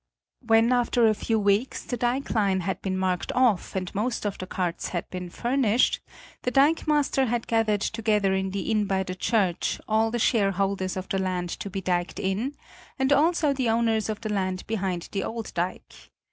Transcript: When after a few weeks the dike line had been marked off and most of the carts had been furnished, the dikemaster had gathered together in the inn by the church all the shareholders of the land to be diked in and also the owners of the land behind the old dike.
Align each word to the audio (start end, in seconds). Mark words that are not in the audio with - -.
When 0.43 0.73
after 0.73 1.05
a 1.05 1.13
few 1.13 1.37
weeks 1.39 1.83
the 1.83 1.95
dike 1.95 2.31
line 2.31 2.61
had 2.61 2.81
been 2.81 2.97
marked 2.97 3.31
off 3.33 3.75
and 3.75 3.93
most 3.93 4.25
of 4.25 4.39
the 4.39 4.47
carts 4.47 4.87
had 4.87 5.07
been 5.11 5.29
furnished, 5.29 5.99
the 6.41 6.49
dikemaster 6.51 7.25
had 7.27 7.45
gathered 7.45 7.81
together 7.81 8.33
in 8.33 8.49
the 8.49 8.71
inn 8.71 8.85
by 8.85 9.03
the 9.03 9.13
church 9.13 9.79
all 9.87 10.09
the 10.09 10.17
shareholders 10.17 10.97
of 10.97 11.07
the 11.09 11.19
land 11.19 11.49
to 11.49 11.69
be 11.69 11.81
diked 11.83 12.17
in 12.17 12.55
and 12.97 13.13
also 13.13 13.53
the 13.53 13.69
owners 13.69 14.09
of 14.09 14.21
the 14.21 14.33
land 14.33 14.65
behind 14.65 15.07
the 15.11 15.23
old 15.23 15.53
dike. 15.53 15.93